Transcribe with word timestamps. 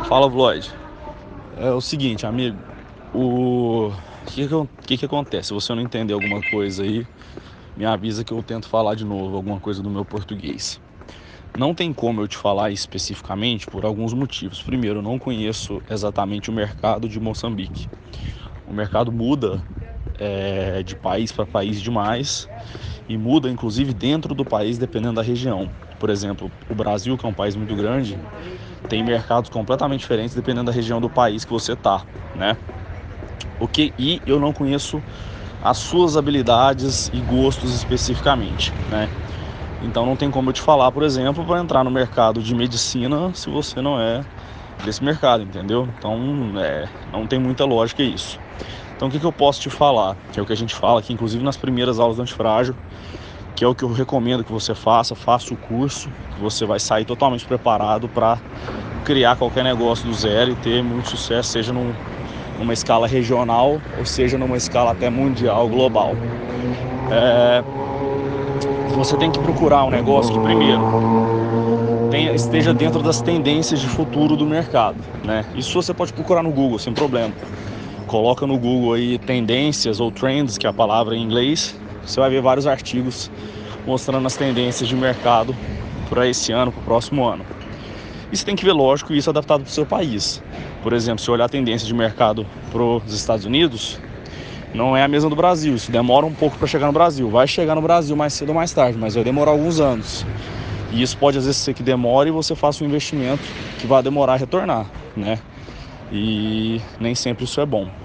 Fala, 0.00 0.30
Floyd. 0.30 0.70
É 1.56 1.70
o 1.70 1.80
seguinte, 1.80 2.24
amigo. 2.26 2.58
O 3.14 3.92
que 4.26 4.48
que, 4.48 4.54
que 4.86 4.98
que 4.98 5.04
acontece? 5.04 5.48
Se 5.48 5.54
você 5.54 5.74
não 5.74 5.82
entender 5.82 6.14
alguma 6.14 6.42
coisa 6.42 6.82
aí, 6.82 7.06
me 7.76 7.84
avisa 7.84 8.24
que 8.24 8.32
eu 8.32 8.42
tento 8.42 8.66
falar 8.68 8.94
de 8.94 9.04
novo 9.04 9.36
alguma 9.36 9.60
coisa 9.60 9.82
do 9.82 9.90
meu 9.90 10.04
português. 10.04 10.80
Não 11.54 11.74
tem 11.74 11.92
como 11.92 12.22
eu 12.22 12.28
te 12.28 12.36
falar 12.36 12.70
especificamente 12.70 13.68
por 13.68 13.84
alguns 13.84 14.14
motivos. 14.14 14.62
Primeiro, 14.62 15.00
eu 15.00 15.02
não 15.02 15.18
conheço 15.18 15.82
exatamente 15.90 16.48
o 16.48 16.52
mercado 16.52 17.08
de 17.08 17.20
Moçambique. 17.20 17.86
O 18.66 18.72
mercado 18.72 19.12
muda 19.12 19.62
é, 20.18 20.82
de 20.82 20.96
país 20.96 21.30
para 21.30 21.44
país 21.44 21.82
demais 21.82 22.48
e 23.08 23.16
muda 23.16 23.50
inclusive 23.50 23.92
dentro 23.92 24.34
do 24.34 24.44
país 24.44 24.78
dependendo 24.78 25.14
da 25.14 25.22
região. 25.22 25.70
Por 25.98 26.10
exemplo, 26.10 26.50
o 26.68 26.74
Brasil, 26.74 27.16
que 27.16 27.24
é 27.24 27.28
um 27.28 27.34
país 27.34 27.54
muito 27.54 27.74
grande, 27.76 28.18
tem 28.88 29.02
mercados 29.02 29.48
completamente 29.50 30.00
diferentes 30.00 30.34
dependendo 30.34 30.66
da 30.66 30.72
região 30.72 31.00
do 31.00 31.08
país 31.08 31.44
que 31.44 31.52
você 31.52 31.76
tá, 31.76 32.04
né? 32.34 32.56
O 33.58 33.68
que 33.68 33.92
e 33.98 34.20
eu 34.26 34.40
não 34.40 34.52
conheço 34.52 35.02
as 35.62 35.78
suas 35.78 36.16
habilidades 36.16 37.08
e 37.12 37.20
gostos 37.20 37.74
especificamente, 37.74 38.74
né? 38.90 39.08
Então 39.80 40.04
não 40.06 40.16
tem 40.16 40.30
como 40.30 40.50
eu 40.50 40.52
te 40.52 40.60
falar, 40.60 40.90
por 40.92 41.02
exemplo, 41.02 41.44
para 41.44 41.60
entrar 41.60 41.84
no 41.84 41.90
mercado 41.90 42.42
de 42.42 42.54
medicina 42.54 43.32
se 43.34 43.48
você 43.48 43.80
não 43.80 44.00
é 44.00 44.24
desse 44.84 45.02
mercado, 45.02 45.42
entendeu? 45.42 45.88
Então 45.96 46.52
é, 46.58 46.88
não 47.12 47.26
tem 47.26 47.38
muita 47.38 47.64
lógica 47.64 48.02
isso. 48.02 48.40
Então 49.02 49.08
o 49.08 49.10
que, 49.10 49.18
que 49.18 49.26
eu 49.26 49.32
posso 49.32 49.60
te 49.60 49.68
falar? 49.68 50.16
Que 50.32 50.38
é 50.38 50.42
o 50.44 50.46
que 50.46 50.52
a 50.52 50.56
gente 50.56 50.72
fala 50.72 51.00
aqui, 51.00 51.12
inclusive 51.12 51.42
nas 51.42 51.56
primeiras 51.56 51.98
aulas 51.98 52.18
do 52.18 52.22
antifrágil, 52.22 52.72
que 53.56 53.64
é 53.64 53.66
o 53.66 53.74
que 53.74 53.82
eu 53.82 53.92
recomendo 53.92 54.44
que 54.44 54.52
você 54.52 54.76
faça, 54.76 55.16
faça 55.16 55.52
o 55.52 55.56
curso, 55.56 56.08
que 56.32 56.40
você 56.40 56.64
vai 56.64 56.78
sair 56.78 57.04
totalmente 57.04 57.44
preparado 57.44 58.08
para 58.08 58.38
criar 59.04 59.34
qualquer 59.34 59.64
negócio 59.64 60.08
do 60.08 60.14
zero 60.14 60.52
e 60.52 60.54
ter 60.54 60.84
muito 60.84 61.08
sucesso, 61.08 61.50
seja 61.50 61.72
num, 61.72 61.92
numa 62.60 62.72
escala 62.72 63.08
regional 63.08 63.82
ou 63.98 64.04
seja 64.04 64.38
numa 64.38 64.56
escala 64.56 64.92
até 64.92 65.10
mundial, 65.10 65.68
global. 65.68 66.16
É, 67.10 67.64
você 68.94 69.16
tem 69.16 69.32
que 69.32 69.40
procurar 69.40 69.82
um 69.82 69.90
negócio 69.90 70.32
que 70.32 70.38
primeiro 70.38 70.86
tenha, 72.08 72.32
esteja 72.32 72.72
dentro 72.72 73.02
das 73.02 73.20
tendências 73.20 73.80
de 73.80 73.88
futuro 73.88 74.36
do 74.36 74.46
mercado, 74.46 74.98
né? 75.24 75.44
Isso 75.56 75.72
você 75.72 75.92
pode 75.92 76.12
procurar 76.12 76.44
no 76.44 76.52
Google 76.52 76.78
sem 76.78 76.94
problema. 76.94 77.34
Coloca 78.12 78.46
no 78.46 78.58
Google 78.58 78.92
aí 78.92 79.18
tendências 79.18 79.98
ou 79.98 80.12
trends, 80.12 80.58
que 80.58 80.66
é 80.66 80.68
a 80.68 80.72
palavra 80.72 81.16
em 81.16 81.22
inglês, 81.22 81.74
você 82.04 82.20
vai 82.20 82.28
ver 82.28 82.42
vários 82.42 82.66
artigos 82.66 83.30
mostrando 83.86 84.26
as 84.26 84.36
tendências 84.36 84.86
de 84.86 84.94
mercado 84.94 85.56
para 86.10 86.28
esse 86.28 86.52
ano, 86.52 86.70
para 86.70 86.82
o 86.82 86.84
próximo 86.84 87.24
ano. 87.24 87.42
E 88.30 88.36
você 88.36 88.44
tem 88.44 88.54
que 88.54 88.66
ver, 88.66 88.72
lógico, 88.72 89.14
isso 89.14 89.30
adaptado 89.30 89.62
para 89.62 89.70
o 89.70 89.72
seu 89.72 89.86
país. 89.86 90.42
Por 90.82 90.92
exemplo, 90.92 91.24
se 91.24 91.30
olhar 91.30 91.46
a 91.46 91.48
tendência 91.48 91.86
de 91.86 91.94
mercado 91.94 92.46
para 92.70 92.82
os 92.82 93.14
Estados 93.14 93.46
Unidos, 93.46 93.98
não 94.74 94.94
é 94.94 95.02
a 95.02 95.08
mesma 95.08 95.30
do 95.30 95.36
Brasil. 95.36 95.74
Isso 95.74 95.90
demora 95.90 96.26
um 96.26 96.34
pouco 96.34 96.58
para 96.58 96.66
chegar 96.66 96.88
no 96.88 96.92
Brasil. 96.92 97.30
Vai 97.30 97.48
chegar 97.48 97.74
no 97.74 97.80
Brasil 97.80 98.14
mais 98.14 98.34
cedo 98.34 98.50
ou 98.50 98.54
mais 98.54 98.74
tarde, 98.74 98.98
mas 98.98 99.14
vai 99.14 99.24
demorar 99.24 99.52
alguns 99.52 99.80
anos. 99.80 100.26
E 100.92 101.00
isso 101.00 101.16
pode 101.16 101.38
às 101.38 101.46
vezes 101.46 101.62
ser 101.62 101.72
que 101.72 101.82
demore 101.82 102.28
e 102.28 102.30
você 102.30 102.54
faça 102.54 102.84
um 102.84 102.86
investimento 102.86 103.42
que 103.78 103.86
vai 103.86 104.02
demorar 104.02 104.34
a 104.34 104.36
retornar, 104.36 104.84
né? 105.16 105.38
E 106.12 106.78
nem 107.00 107.14
sempre 107.14 107.44
isso 107.44 107.58
é 107.58 107.64
bom. 107.64 108.01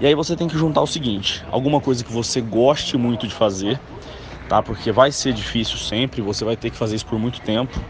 E 0.00 0.06
aí 0.06 0.14
você 0.14 0.34
tem 0.36 0.48
que 0.48 0.56
juntar 0.56 0.82
o 0.82 0.86
seguinte: 0.86 1.44
alguma 1.50 1.80
coisa 1.80 2.04
que 2.04 2.12
você 2.12 2.40
goste 2.40 2.96
muito 2.96 3.26
de 3.26 3.34
fazer, 3.34 3.78
tá? 4.48 4.62
Porque 4.62 4.90
vai 4.92 5.12
ser 5.12 5.32
difícil 5.32 5.78
sempre, 5.78 6.20
você 6.20 6.44
vai 6.44 6.56
ter 6.56 6.70
que 6.70 6.76
fazer 6.76 6.96
isso 6.96 7.06
por 7.06 7.18
muito 7.18 7.40
tempo. 7.40 7.80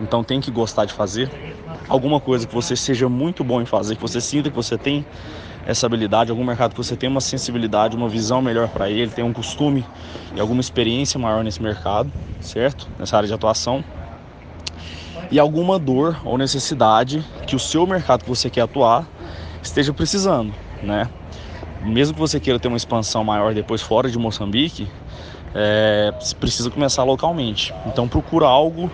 Então 0.00 0.22
tem 0.22 0.40
que 0.40 0.50
gostar 0.50 0.84
de 0.84 0.92
fazer. 0.92 1.30
Alguma 1.88 2.20
coisa 2.20 2.46
que 2.46 2.54
você 2.54 2.76
seja 2.76 3.08
muito 3.08 3.42
bom 3.42 3.60
em 3.60 3.66
fazer, 3.66 3.96
que 3.96 4.02
você 4.02 4.20
sinta 4.20 4.50
que 4.50 4.56
você 4.56 4.78
tem 4.78 5.04
essa 5.66 5.86
habilidade, 5.86 6.30
algum 6.30 6.44
mercado 6.44 6.70
que 6.72 6.78
você 6.78 6.96
tem 6.96 7.10
uma 7.10 7.20
sensibilidade, 7.20 7.96
uma 7.96 8.08
visão 8.08 8.40
melhor 8.40 8.68
para 8.68 8.88
ele, 8.88 9.10
tem 9.10 9.24
um 9.24 9.32
costume 9.32 9.84
e 10.34 10.40
alguma 10.40 10.60
experiência 10.60 11.18
maior 11.18 11.42
nesse 11.44 11.60
mercado, 11.62 12.12
certo? 12.40 12.88
Nessa 12.98 13.16
área 13.16 13.26
de 13.26 13.34
atuação. 13.34 13.84
E 15.30 15.38
alguma 15.38 15.78
dor 15.78 16.18
ou 16.24 16.38
necessidade 16.38 17.22
que 17.46 17.54
o 17.54 17.58
seu 17.58 17.86
mercado 17.86 18.22
que 18.22 18.30
você 18.30 18.48
quer 18.48 18.62
atuar 18.62 19.06
esteja 19.62 19.92
precisando, 19.92 20.54
né? 20.82 21.10
Mesmo 21.82 22.14
que 22.14 22.20
você 22.20 22.40
queira 22.40 22.58
ter 22.58 22.68
uma 22.68 22.76
expansão 22.76 23.22
maior 23.24 23.54
depois 23.54 23.80
fora 23.80 24.10
de 24.10 24.18
Moçambique, 24.18 24.88
é, 25.54 26.12
precisa 26.38 26.70
começar 26.70 27.04
localmente. 27.04 27.72
Então 27.86 28.08
procura 28.08 28.46
algo, 28.46 28.90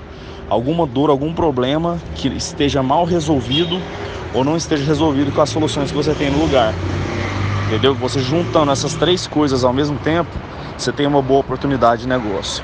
alguma 0.49 0.87
dor, 0.87 1.11
algum 1.11 1.33
problema 1.33 1.99
que 2.15 2.29
esteja 2.29 2.83
mal 2.83 3.05
resolvido 3.05 3.81
ou 4.35 4.45
não 4.45 4.57
esteja 4.57 4.85
resolvido 4.85 5.33
com 5.33 5.41
as 5.41 5.51
soluções 5.51 5.91
que 5.91 5.97
você 5.97 6.15
tem 6.15 6.31
no 6.31 6.41
lugar. 6.41 6.75
Entendeu? 7.67 7.95
Você 7.95 8.21
juntando 8.21 8.71
essas 8.71 8.95
três 8.95 9.27
coisas 9.27 9.65
ao 9.65 9.73
mesmo 9.73 9.99
tempo, 9.99 10.31
você 10.77 10.93
tem 10.93 11.07
uma 11.07 11.23
boa 11.23 11.41
oportunidade 11.41 12.03
de 12.03 12.09
negócio. 12.09 12.63